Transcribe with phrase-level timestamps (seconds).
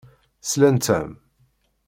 [0.49, 1.11] Slant-am.